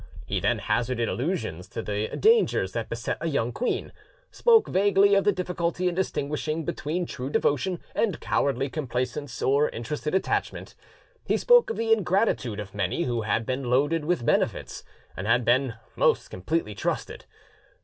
He 0.25 0.39
then 0.39 0.57
hazarded 0.57 1.07
allusions 1.07 1.67
to 1.67 1.83
the 1.83 2.07
dangers 2.17 2.71
that 2.71 2.89
beset 2.89 3.19
a 3.21 3.27
young 3.29 3.51
queen, 3.51 3.91
spoke 4.31 4.67
vaguely 4.67 5.13
of 5.13 5.25
the 5.25 5.31
difficulty 5.31 5.87
in 5.87 5.93
distinguishing 5.93 6.65
between 6.65 7.05
true 7.05 7.29
devotion 7.29 7.79
and 7.93 8.19
cowardly 8.19 8.67
complaisance 8.67 9.43
or 9.43 9.69
interested 9.69 10.15
attachment; 10.15 10.73
he 11.23 11.37
spoke 11.37 11.69
of 11.69 11.77
the 11.77 11.93
ingratitude 11.93 12.59
of 12.59 12.73
many 12.73 13.03
who 13.03 13.21
had 13.21 13.45
been 13.45 13.69
loaded 13.69 14.03
with 14.03 14.25
benefits, 14.25 14.83
and 15.15 15.27
had 15.27 15.45
been 15.45 15.75
most 15.95 16.31
completely 16.31 16.73
trusted. 16.73 17.25